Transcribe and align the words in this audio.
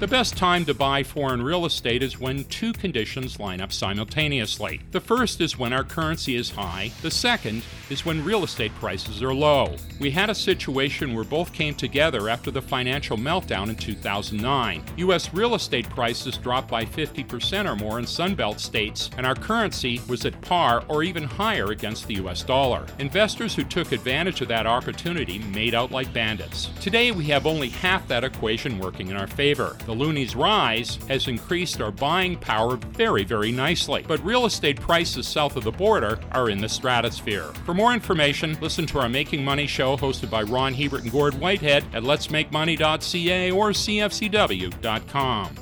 The 0.00 0.08
best 0.08 0.34
time 0.34 0.64
to 0.64 0.72
buy 0.72 1.02
foreign 1.02 1.42
real 1.42 1.66
estate 1.66 2.02
is 2.02 2.18
when 2.18 2.44
two 2.44 2.72
conditions 2.72 3.38
line 3.38 3.60
up 3.60 3.70
simultaneously. 3.70 4.80
The 4.92 5.00
first 5.00 5.42
is 5.42 5.58
when 5.58 5.74
our 5.74 5.84
currency 5.84 6.36
is 6.36 6.48
high, 6.48 6.92
the 7.02 7.10
second 7.10 7.62
is 7.90 8.06
when 8.06 8.24
real 8.24 8.42
estate 8.42 8.74
prices 8.76 9.22
are 9.22 9.34
low. 9.34 9.76
We 9.98 10.10
had 10.10 10.30
a 10.30 10.34
situation 10.34 11.12
where 11.12 11.24
both 11.24 11.52
came 11.52 11.74
together 11.74 12.30
after 12.30 12.50
the 12.50 12.62
financial 12.62 13.18
meltdown 13.18 13.68
in 13.68 13.76
2009. 13.76 14.82
U.S. 14.96 15.34
real 15.34 15.54
estate 15.54 15.90
prices 15.90 16.38
dropped 16.38 16.70
by 16.70 16.86
50% 16.86 17.70
or 17.70 17.76
more 17.76 17.98
in 17.98 18.06
Sunbelt 18.06 18.58
states, 18.58 19.10
and 19.18 19.26
our 19.26 19.34
currency 19.34 20.00
was 20.08 20.24
at 20.24 20.40
par 20.40 20.82
or 20.88 21.02
even 21.02 21.24
higher 21.24 21.72
against 21.72 22.06
the 22.06 22.14
U.S. 22.14 22.42
dollar. 22.42 22.86
Investors 23.00 23.54
who 23.54 23.64
took 23.64 23.92
advantage 23.92 24.40
of 24.40 24.48
that 24.48 24.66
opportunity 24.66 25.40
made 25.40 25.74
out 25.74 25.90
like 25.90 26.10
bandits. 26.14 26.70
Today, 26.80 27.12
we 27.12 27.24
have 27.24 27.46
only 27.46 27.68
half 27.68 28.08
that 28.08 28.24
equation 28.24 28.78
working 28.78 29.08
in 29.08 29.16
our 29.18 29.26
favor. 29.26 29.76
The 29.90 29.96
loonies 29.96 30.36
rise 30.36 31.00
has 31.08 31.26
increased 31.26 31.80
our 31.80 31.90
buying 31.90 32.36
power 32.36 32.76
very, 32.76 33.24
very 33.24 33.50
nicely. 33.50 34.04
But 34.06 34.24
real 34.24 34.46
estate 34.46 34.80
prices 34.80 35.26
south 35.26 35.56
of 35.56 35.64
the 35.64 35.72
border 35.72 36.20
are 36.30 36.48
in 36.48 36.60
the 36.60 36.68
stratosphere. 36.68 37.52
For 37.66 37.74
more 37.74 37.92
information, 37.92 38.56
listen 38.60 38.86
to 38.86 39.00
our 39.00 39.08
Making 39.08 39.44
Money 39.44 39.66
show 39.66 39.96
hosted 39.96 40.30
by 40.30 40.44
Ron 40.44 40.74
Hebert 40.74 41.02
and 41.02 41.10
Gord 41.10 41.34
Whitehead 41.34 41.82
at 41.92 42.04
letsmakemoney.ca 42.04 43.50
or 43.50 43.70
cfcw.com. 43.70 45.56